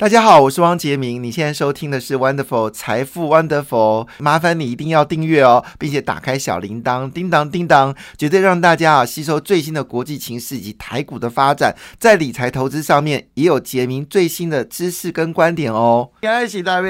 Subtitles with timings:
[0.00, 1.22] 大家好，我是汪杰明。
[1.22, 16.08] 你现在收听的是 Wonderful 财富 Wonderful，麻烦你一定要订阅哦，并且打开小铃铛，叮当叮当，绝对让大家啊吸收最新的国际情势以及台股的发展，在理财投资上面也有杰明最新的知识跟观点哦。
[16.22, 16.88] 恭喜大家！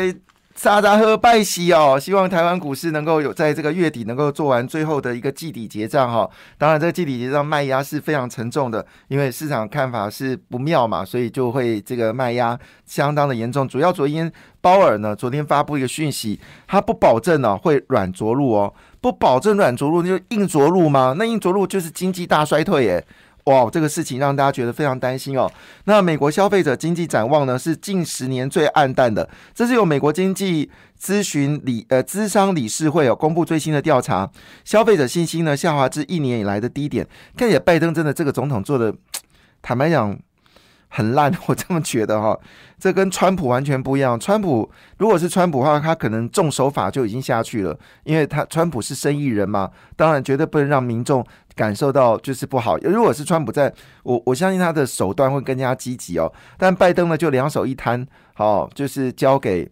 [0.63, 6.29] 沙达赫拜喜哦，希望台湾股市能够有在这个月底能够做完最后的一个季底结账哈。
[6.59, 13.67] 当然，这个季底结账卖压是非常沉重的，因为市场看法是不妙嘛，所以就会这个卖压相当的严重。
[13.67, 14.31] 主要昨天
[14.61, 21.15] 鲍尔呢，昨天发布一个讯息，他不保证呢会软着陆哦，不保证软着陆，就硬着陆吗？
[21.17, 23.07] 那硬着陆就是经济大衰退耶。
[23.45, 25.51] 哇，这个事情让大家觉得非常担心哦。
[25.85, 29.29] 那美国消费者经济展望呢，是近十年最暗淡的。
[29.55, 34.31] 这是由美国经济咨询理呃资商理事会有公布最新的调查，
[34.65, 37.07] 消费者信心呢下滑至一年以来的低点。
[37.37, 38.95] 看起来拜登真的这个总统做的，
[39.63, 40.19] 坦白讲。
[40.91, 42.39] 很烂， 我这么觉得哈，
[42.79, 44.21] 这跟川普完全不一样。
[44.21, 52.77] 川普如果是川普的话，他可能重手法就已经下去了，因为他川普是生意人嘛，当然绝对不能让民众感受到就是不好。
[52.79, 56.31] 如果是川普在，我我相信他的手段会更加积极哦。
[56.59, 59.71] 但拜登呢，就两手一摊，好，就是交给。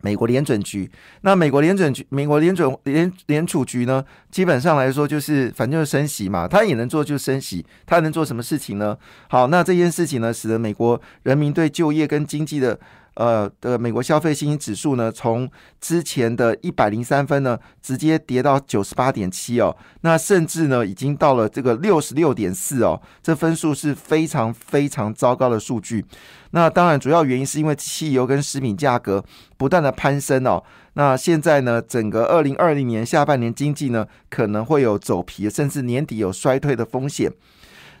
[0.00, 0.90] 美国联准局，
[1.22, 8.96] 那美国联准局、美国联准联联储局呢，基本上来说就是反正就是升息嘛，他也能做就是升息，他能做什么事情呢？
[9.28, 12.78] 好，那这件事情呢，使得美国人民对就业跟经济的。
[13.18, 26.04] 呃的美国消费信心指数呢，从之前的一百零三分呢，直接跌到九十八点七哦，那甚至呢，已经到了这个六十六点四哦，这分数是非常非常糟糕的数据。
[26.52, 29.24] 那当然，主要原因是因为汽油跟食品价格
[29.56, 30.62] 不断的攀升哦。
[30.92, 37.32] 那现在呢，整个二零二零年下半年经济呢，可能会有走皮，甚至年底有衰退的风险。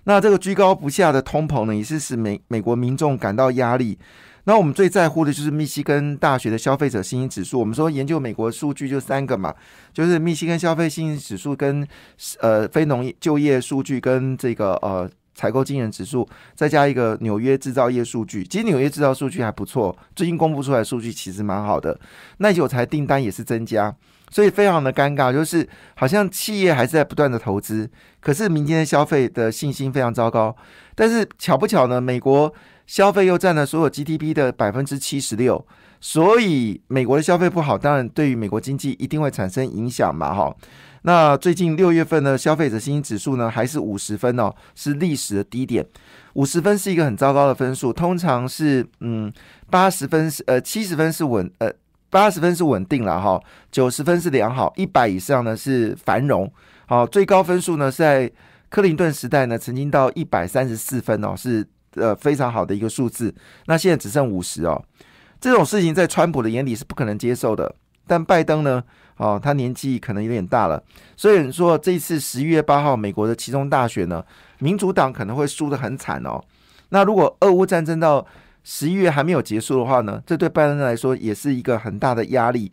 [0.04, 3.98] 那这个居高不下的通膨呢，也是使美美国民众感到压力。
[4.48, 7.60] 那我们最在乎的就是密西根大学的消费者信心指数。
[7.60, 9.54] 我们说研究美国数据就三个嘛，
[9.92, 11.86] 就是密西根消费信心指数跟
[12.40, 18.42] 呃非农业就业数据跟这个呃采购经营指数，再加一个纽约制造业数据。
[18.42, 22.00] 其实纽约制造数据还不错，最近公布出来数据其实蛮好的。
[22.38, 23.94] 耐久材订单也是增加，
[24.30, 27.90] 所以非常的尴尬，就是好像企业还是在不断的投资，
[28.20, 30.56] 可是民间的消费的信心非常糟糕。
[30.94, 32.52] 但是巧不巧呢，美国。
[32.88, 35.62] 消费又占了所有 GDP 的百分之七十六，
[36.00, 40.56] 所以美国的消费不好，当然对于美国经济一定会产生影响嘛，哈。
[41.02, 45.84] 那最近六月份的消费者信心指数呢，还是五十分哦，是历史的低点。
[46.32, 49.30] 五十分是一个很糟糕的分数，通常是嗯
[49.68, 51.70] 八十分是呃七十分是稳呃
[52.10, 56.50] 八十分是稳定了哈，九十分是良好，一百以上呢是繁荣。
[56.86, 58.30] 好，最高分数呢是在
[58.68, 61.66] 克林顿时代呢，曾经到一百三十四分哦，是。
[61.94, 63.34] 呃，非常好的一个数字。
[63.66, 64.80] 那现在只剩五十哦，
[65.40, 67.74] 这种事情在川普的眼里是不可能接受的。
[68.06, 68.80] 但拜登呢，
[69.16, 70.80] 哦，他年纪可能有点大了，
[71.16, 74.22] 所以说这一次十一月八号美国的其中大选呢，
[74.58, 76.40] 民主党可能会输得很惨哦。
[76.90, 78.24] 那如果俄乌战争到
[78.70, 82.70] 十一月还没有结束的话呢，这对拜登来说也是一个很大的压力。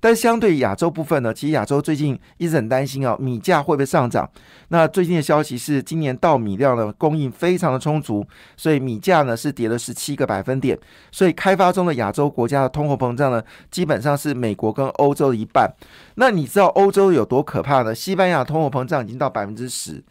[0.00, 4.28] 但相对亚洲部分呢，其实亚洲最近一直很担心啊，米价会不会上涨？
[4.70, 10.76] 那最近的消息是，今年稻米量的供应非常的充足，所以米价呢是跌了十七个百分点。
[11.12, 13.40] 所以开发中的亚洲国家的通货膨胀呢，
[13.70, 15.72] 基本上是美国跟欧洲的一半。
[16.16, 17.94] 那你知道欧洲有多可怕呢？
[17.94, 20.02] 西班牙通货膨胀已经到百分之十，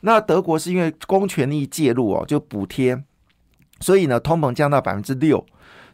[0.00, 3.02] 那德国是因为公权力介入哦，就补贴，
[3.82, 5.44] 所以呢通膨降到百分之六。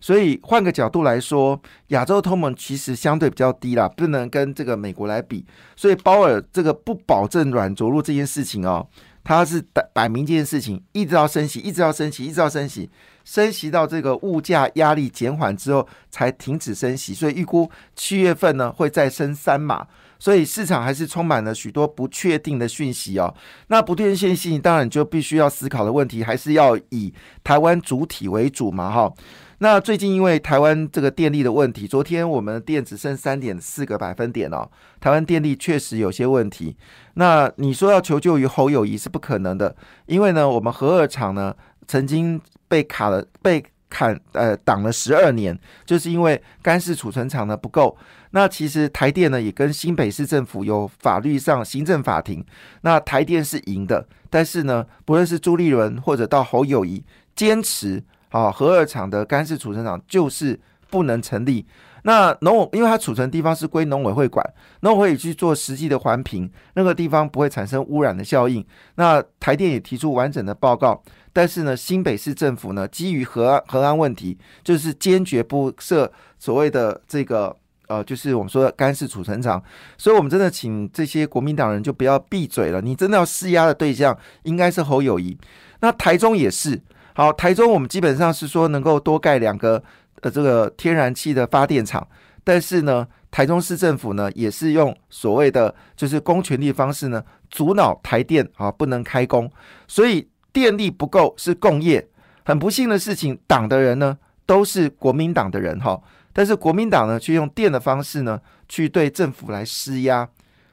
[0.00, 5.44] 所以换个角度来说，亚洲通膨其实相对比较低啦，不能跟这个美国来比。
[5.74, 8.86] 所以鲍尔这个不保证软着陆这件事情哦，
[9.24, 12.88] 他是摆摆明这件事情，一直要升息，一直要升息，一直要升息，
[13.24, 17.12] 升息到这个物价压力减缓之后才停止升息。
[17.12, 19.84] 所以预估七月份呢会再升三码。
[20.18, 23.34] 所以市场还是充满了许多不确定的讯息哦。
[23.68, 27.12] 那不确定信息当然就必须要思考的问题，还是要以
[27.42, 29.12] 台湾主体为主嘛，哈。
[29.60, 34.70] 那最近因为台湾这个电力的问题，昨天我们电只剩三点四个百分点哦。
[35.00, 36.76] 台湾电力确实有些问题。
[37.14, 39.74] 那你说要求救于侯友谊是不可能的，
[40.06, 41.52] 因为呢，我们核二厂呢
[41.88, 47.96] 曾经被卡了，被砍呃挡了十二年，就是因为干式储存厂呢不够。
[48.30, 52.44] 那其实台电呢也跟新北市政府有法律上行政法庭，
[52.82, 57.04] 那台电是赢的，但是呢，不论是朱立伦或者到侯友谊
[57.34, 58.04] 坚持。
[58.30, 61.64] 啊，核二厂的干式储存厂就是不能成立。
[62.08, 64.42] 那农委因为它储存地方是归农委会管，
[64.80, 68.64] 农委会去做实际的环评，那个地方不会产生污染的效应。
[68.94, 71.02] 那台电也提出完整的报告，
[71.34, 77.54] 但是呢，新北市政府呢，基于核安核安问题，就是坚决不设所谓的这个
[77.88, 79.62] 呃，就是我们说的干式储存厂。
[79.98, 82.80] 所以，我们真的请这些国民党人就不要闭嘴了。
[82.80, 85.36] 你真的要施压的对象应该是侯友谊。
[85.80, 86.80] 那台中也是，
[87.12, 89.84] 好，台中我们基本上是说能够多盖两个。
[90.22, 92.06] 呃，这个天然气的发电厂，
[92.42, 99.50] 但是呢，台中市政府呢也是用所谓的就是公权力方式呢，阻挠台电啊不能开工，
[99.86, 102.08] 所以电力不够是共业。
[102.44, 106.00] 很不幸的事情，党的人呢都是国民党的人哈，
[106.32, 110.28] 但是国民党呢却用电的方式呢去对政府来施压，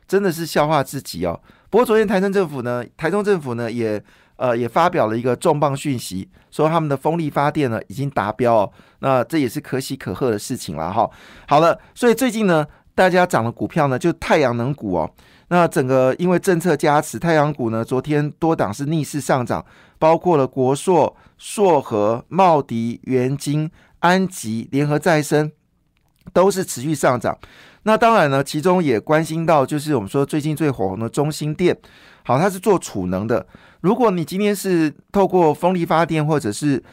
[0.08, 1.40] 真的是笑话自己哦。
[1.70, 4.04] 不过昨天台中政府呢，台中政府呢也。
[4.38, 11.10] 呃，也发表了一个重磅讯息，说他们的风力发电呢已经达标哦，那这也是可喜可贺的事情了哈。
[11.48, 15.10] 好了，所以最近呢，大家涨的股票呢，就太阳能股哦。
[15.50, 19.64] 那整个因为政策加持，太阳股呢，昨天多档是逆势上涨，
[20.00, 25.52] 包括了国硕、硕和、茂迪、元晶、安吉、联合再生，
[26.34, 27.38] 都是持续上涨。
[27.84, 31.78] 那当然呢，其中也关心到就是我们说最近最火红的中心电，
[32.24, 33.46] 好，它是做储能的。
[33.82, 36.84] 如果你今天是透过风力发电或者是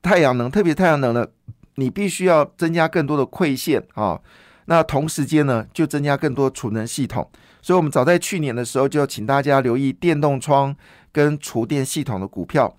[0.00, 1.26] 太阳能，特别太阳能呢，
[1.74, 4.18] 你必须要增加更多的馈线啊。
[4.66, 7.28] 那同时间呢，就增加更多储能系统。
[7.60, 10.74] 所以，我们早在去年的时候，就请大家留意电动窗
[11.12, 12.74] 跟厨电系统的股票。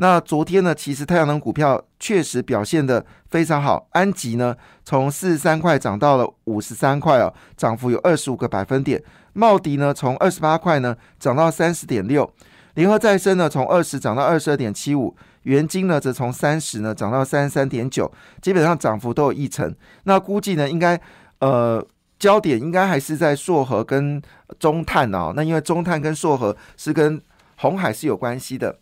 [0.00, 3.88] 那昨天呢，其实太阳能股票确实表现的非常好。
[3.90, 9.02] 安吉呢，从四十三块涨到了五十三块哦，涨幅有二十五个百分点。
[9.32, 12.32] 茂迪呢，从二十八块呢涨到三十点六。
[12.74, 18.10] 联合再生呢，从二十涨到二十二点七五，元金呢则从三十呢涨到三十三点九，
[18.40, 19.74] 基本上涨幅都有一成。
[20.04, 21.00] 那估计呢，应该
[21.40, 21.84] 呃
[22.20, 24.22] 焦点应该还是在硕和跟
[24.60, 25.32] 中碳哦。
[25.34, 27.20] 那因为中碳跟硕和是跟
[27.56, 28.78] 红海是有关系的。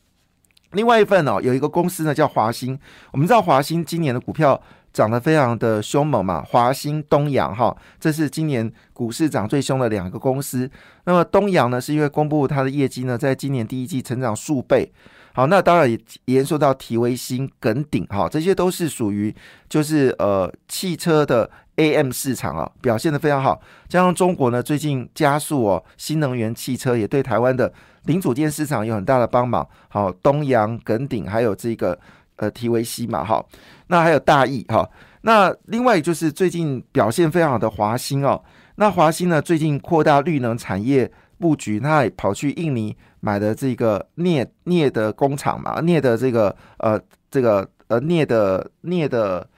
[0.72, 2.78] 另外一份哦，有一个公司呢叫华兴，
[3.12, 4.60] 我们知道华兴今年的股票。
[4.92, 10.70] 涨得非常的凶猛嘛，华兴、东阳哈，这是今年股市涨最凶的两个公司。
[11.04, 14.90] 那么东阳呢，是因为公布它的业绩呢，在今年第一季成长数倍。
[15.34, 19.34] 好，那当然也延受到提维新、耿鼎哈，这些都是属于
[19.68, 23.61] 就是呃汽车的 AM 市场啊，表现的非常好。
[23.88, 27.73] 加上中国呢，最近加速哦，新能源汽车也对台湾的
[28.05, 29.67] 零组件市场有很大的帮忙。
[29.88, 31.99] 好，东阳、耿鼎还有这个。
[32.38, 33.43] 呃，提维西嘛，哈，
[33.87, 34.87] 那还有大益哈，
[35.23, 38.38] 那另外就是最近表现非常好的华兴哦，
[38.75, 47.00] 那华兴呢最近扩大绿能产业布局，他也跑去印尼买的这个镍镍的工厂嘛，镍的这个呃
[47.31, 49.49] 这个呃镍的镍的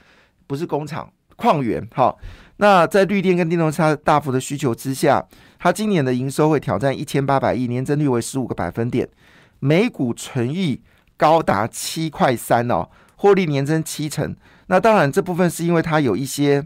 [0.46, 2.14] 不是工厂矿源哈，
[2.58, 5.26] 那在绿电跟电动车大幅的需求之下，
[5.58, 9.08] 它今年的营收会挑战一千八百亿，年增率为十五个百分点，
[9.60, 10.82] 每股纯益。
[11.18, 14.36] 高达七块三哦，获利年增七成。
[14.68, 16.64] 那当然，这部分是因为它有一些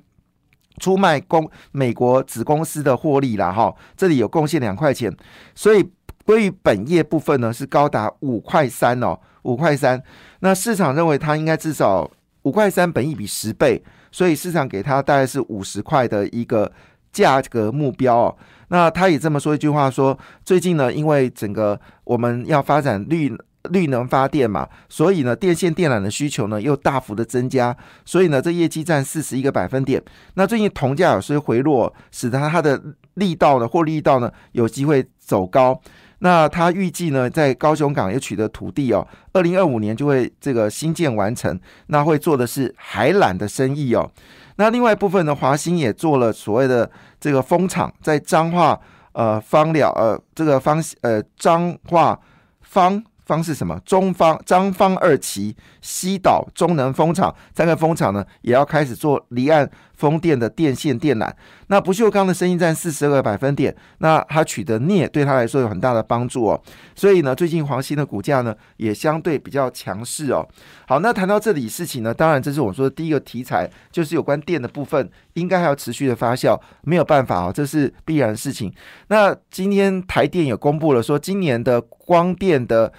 [0.76, 5.10] 出卖公美国子公司的获利啦，哈，这里有贡献两块钱。
[5.54, 5.82] 所以
[6.26, 10.02] 归于本业部分呢，是高达五块三哦，五块三。
[10.40, 12.10] 那市场认为它应该至少
[12.42, 16.70] 五块三，本益比十倍，所以市场给它大概是五十块的一个
[17.10, 18.36] 价格目标哦。
[18.68, 23.36] 那他也这么说一句话说，最近呢，因为整个我们要发展绿。
[23.70, 30.02] 绿能发电嘛，所以呢，电线电缆的需求呢又大幅的增加，所以呢，这业绩占四十一个百分点。
[30.34, 32.82] 那最近铜价有些回落，使得它的
[33.14, 35.80] 力道呢，或力道呢，有机会走高。
[36.22, 41.58] 那他预计呢，在高雄港也取得土地哦，二零二五年就会这个新建完成。
[41.88, 44.08] 那会做的是海缆的生意哦。
[44.56, 46.88] 那另外一部分呢，华兴也做了所谓的
[47.20, 48.78] 这个风场，在彰化
[49.12, 52.18] 呃方了呃这个方呃彰化
[52.60, 53.02] 方。
[53.24, 53.78] 方是什么？
[53.84, 61.32] 中方张方二期西岛中能风场三个风场呢，也要开始做离岸风电的电线电缆。
[61.68, 66.60] 那不锈钢的生意占四十二个百分点，那它取得镍对它来说有很大的帮助哦。
[66.94, 70.46] 所以呢，最近黄鑫的股价呢也相对比较强势哦。
[70.86, 78.72] 好，那谈到这里事情呢，当然这是我说的第一个题材，就是有关电的部分，应该还要持续的发酵，没有办法哦，这是必然事情。
[79.08, 82.92] 那今天台电也公布了说，今年的光电的。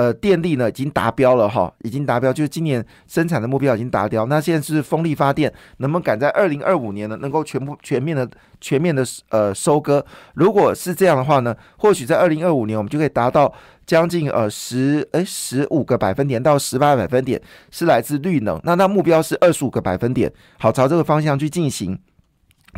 [0.00, 4.24] 呃电力呢已经达标了哈，已经达标，就是今年生产的目标已经达标。
[4.24, 8.26] 那现在是风力发电，能不能赶在二零二五年呢，能够全部全面的
[8.62, 10.02] 全面的呃收割？
[10.34, 13.52] 如果是这样的话呢，或许在二零二五年我们就可以达到
[13.84, 17.38] 将近呃十哎十五个百分点到十八百分点
[17.70, 21.98] 是来自绿能，那那目标是二十五个百分点，好朝这个方向去进行。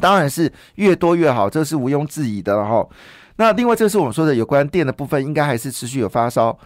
[0.00, 2.84] 当然是越多越好，这是毋庸置疑的哈。
[3.36, 6.56] 那另外，这是我们说的有关电的部分，应该还是持续有发烧。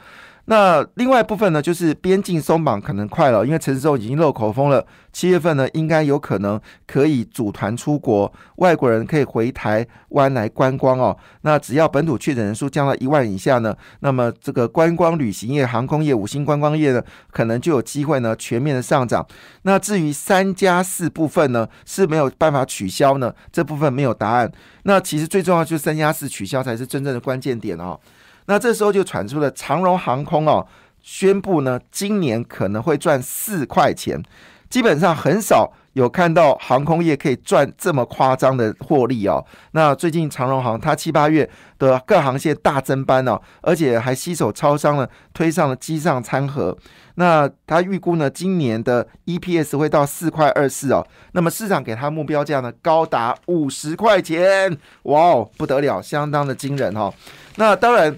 [0.47, 4.87] 那另外一部分呢，就是边境松绑可能快了，因为陈时中已经漏口风了。
[5.13, 11.17] 七月份呢，应该有可能可以组团出国，外国人可以回台湾来观光哦。
[11.41, 19.27] 那只要本土确诊人数降到一万以下呢，那么这个观光旅行业、航空业、五星观光业呢，可能就有机会呢全面的上涨。
[19.63, 23.35] 那至于三加四部分呢，是没有办法取消呢？
[23.51, 24.53] 这部分没有答案。
[24.85, 27.99] 那其实最重要就是三加四取消才是真正的关键点哦。
[28.47, 30.67] 那这时候就传出了长荣航空哦，
[31.03, 34.23] 宣布呢，今年可能会赚四块钱。
[34.69, 39.43] 基本上很少有看到航空业可以赚这么夸张的获利哦。
[39.71, 41.49] 那最近长荣航它七八月
[41.79, 46.77] 的各航线大增班哦，而且还携手超商呢推上了机上餐盒。
[47.15, 51.07] 那他预估呢，今年的 EPS 会到四块二四哦。
[51.31, 57.15] 那么市场给他目标价呢，高达五十块钱，哇哦，不得了，相当的惊人哈。
[57.55, 58.15] 那当然。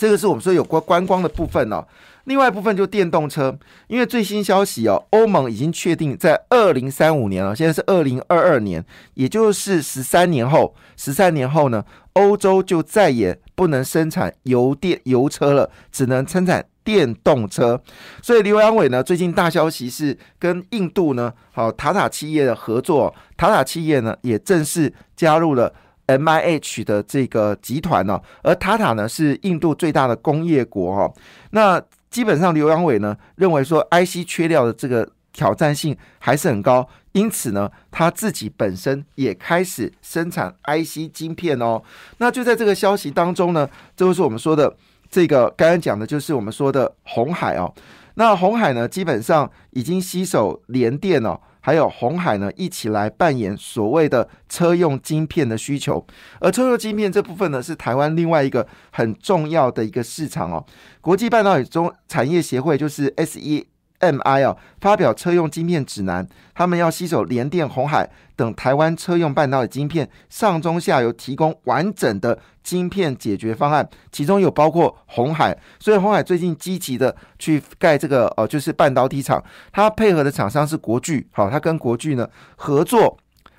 [0.00, 1.86] 这个是我们说有关观光的部分哦，
[2.24, 3.54] 另外一部分就电动车，
[3.86, 17.78] 因为最新消息哦，欧盟已经确定在二零三五年了，现在是二零二二年，也就是十三年后，十三年后呢，欧洲就再也不能生产油电油车了，只能生产电动车。
[18.22, 25.70] 所以刘阳伟呢，最近大消息是跟印度呢，好塔塔企业的合作，塔塔企业呢也正式加入了。
[26.10, 31.12] M I H 的这个集团呢，而塔塔呢是印度最大的工业国哈。
[31.50, 41.80] 那基本上刘阳伟呢认为说，I C 缺料的这个挑战性还是很高，因此呢他自己本身也开始生产 I C 晶片哦。
[42.18, 44.74] 那就在这个消息当中呢，就是我们说的
[45.08, 47.72] 这个刚刚讲的就是我们说的红海哦。
[48.14, 51.38] 那红海呢基本上已经携手联电哦。
[51.60, 56.04] 还有红海呢，一起来扮演所谓的车用晶片的需求，
[56.40, 60.64] 而车用晶片这部分呢，是台湾另外一个很重要的一个市场哦。
[61.00, 63.66] 国际半导体中产业协会就是 S E。
[64.00, 64.42] M.I.
[64.42, 79.42] 哦，发表车用晶片指南，他们要吸手联电、红海等台湾车用半导体晶片上中下游提供完整的晶片解决方案，其中有包括红海，所以红海最近积极的去盖这个呃，就是半导体厂，
[79.72, 83.16] 它配合的厂商是国巨，好，它跟国巨呢合作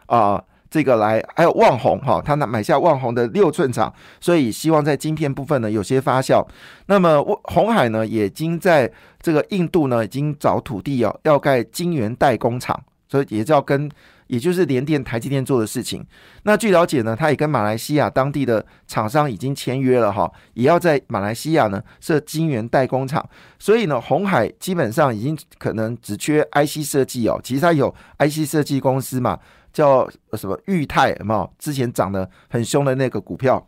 [0.07, 0.43] 啊。
[0.71, 6.41] 这个来还有旺宏哈，他拿买下旺宏的六寸厂，所以希望在晶片部分呢有些发酵。
[6.85, 8.89] 那么红海呢，已经在
[9.21, 13.91] 这个印度呢已经找土地哦，要盖晶圆代工厂，所以也要跟
[14.27, 16.01] 也就是联电、台积电做的事情。
[16.43, 23.27] 那据了解呢，他也跟马来西亚当地的厂商已经签约了哈，也要在马来西亚呢设晶圆代工厂。
[23.59, 29.37] 所以呢，红海基本上已经可能只缺 IC 设计哦，其实它有 IC 设计公司嘛。
[29.71, 31.49] 叫什么裕泰嘛？
[31.57, 33.67] 之前涨得很凶的那个股票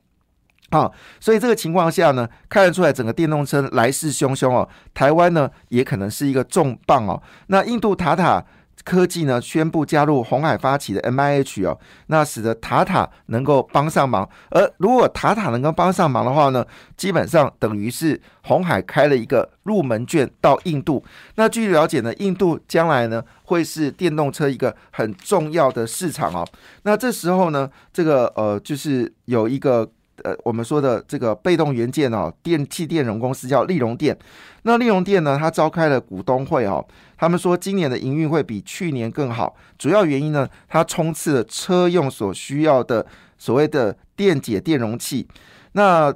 [0.70, 4.68] 啊，所以这个情况下呢，看得出来整个电动车来势汹汹哦。
[4.94, 7.22] 台湾呢也可能是一个重磅哦。
[7.48, 8.46] 那印度塔塔。
[8.84, 14.30] 科技呢宣布加入红海发起的 M I H 哦，那使得塔塔能够帮上忙。
[14.50, 16.66] 而如果塔塔能够帮上忙的话呢，
[16.98, 21.04] 基本上等于是红海开了一个入门券到印度。
[21.36, 26.46] 那据了解呢，印度将来呢会是电动车一个很重要的市场哦。
[26.84, 29.90] 那这时候呢，这个呃就是有一个。
[30.24, 34.16] 呃，我们说的这个被动元件哦，电气电容公司叫利荣电。
[34.62, 36.86] 那利荣电呢，它召开了股东会哦，
[37.18, 39.56] 他们说今年的营运会比去年更好。
[39.78, 43.06] 主要原因呢，它冲刺了车用所需要的
[43.38, 45.28] 所谓的电解电容器。
[45.74, 46.14] 那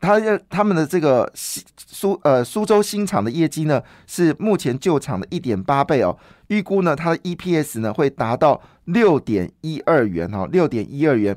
[0.00, 0.18] 它
[0.48, 6.16] 他们的这个苏呃苏州新厂的业绩呢，是目前旧厂的一点八倍哦。
[6.52, 11.34] 预估呢，它的 EPS 呢会达到六点一二元哈，六点一二元。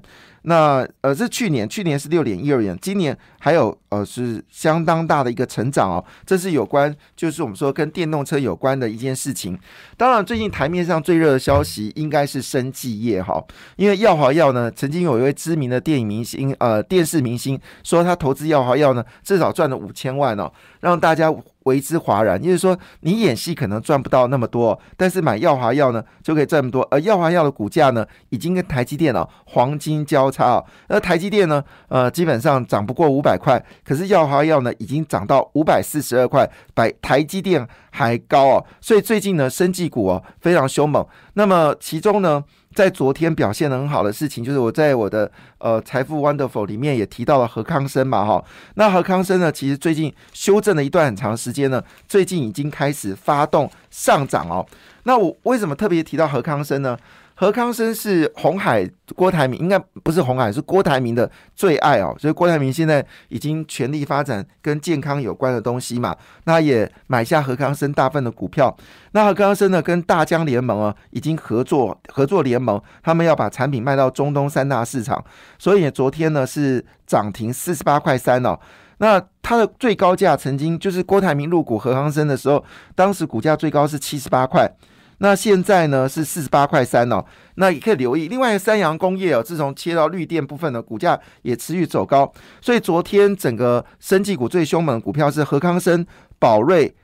[0.48, 6.05] 那呃，是去年，去年是六点一二元，今年还有呃是相当大的一个成长哦。
[6.24, 9.57] 这是有关，就是我们说跟电动车有关的一件事情。
[9.98, 13.43] 当然，最近台面上最热的消息应该是生技业哈，
[13.77, 21.34] 因为耀华药呢，曾经有一位知名的电影明星呃电视明星说他投资耀华药呢，至少赚了五千万哦，让大家
[21.65, 22.41] 为之哗然。
[22.41, 26.81] 也就是说，你演戏可能赚不到那么多，但是买耀华药呢就可以赚那么多。
[26.89, 30.65] 而耀华药的股价呢，已经跟台积电哦黄金交叉哦。
[30.88, 38.65] 而台积电呢，呃，基本上涨不过五百块，可是耀华药呢已经涨到五百四十二块，比台积电还高哦。
[38.81, 41.05] 所以最近呢，生技股哦非常凶猛。
[41.34, 42.43] 那么其中呢？
[42.75, 48.44] 在昨天表现的很好的事情，就是我在我的呃财富 Wonderful 里面也提到了何康生嘛，哈，
[48.75, 54.63] 那何康生呢，其实最近修正了一段很长时间呢，最近已经开始发动上涨哦。
[55.03, 56.98] 那我为什么特别提到何康生呢？
[57.37, 62.15] 何康生是红海郭台铭，应该不是红海，是郭台铭的最爱哦。
[62.17, 66.15] 所以郭台铭现在已经全力发展跟健康有关的东西嘛，
[66.45, 68.73] 那也买下何康生大份的股票。
[69.11, 75.21] 那何康生呢，跟大疆联盟啊，已经合作合作联盟，他们要把产品卖到中东三大市场。
[75.59, 78.57] 所以昨天呢是涨停四十八块三哦。
[78.99, 82.63] 那它的最高价曾经就是郭台铭入股何康生的时候，
[82.95, 84.71] 当时股价最高是七十八块。
[85.19, 87.24] 那现在呢是四十八块三哦，
[87.55, 88.27] 那也可以留意。
[88.27, 92.31] 另外，三洋工业哦，自从切到绿电部分的股价也持续走高，
[92.62, 96.05] 所以昨天整个生技股最凶猛的股票是和康生、
[96.38, 96.95] 宝瑞、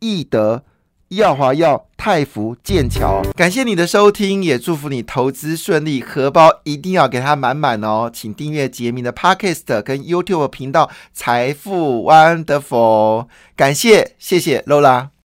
[0.00, 0.64] 易德、
[1.08, 3.22] 耀华药、泰福、剑桥。
[3.36, 8.10] 感谢你的收听，也祝福你投资顺利，荷包一定要给它满满哦。
[8.12, 13.28] 请订阅杰明的 Podcast 跟 YouTube 频道财富 Wonderful。
[13.54, 15.14] 感谢，谢谢 Lola。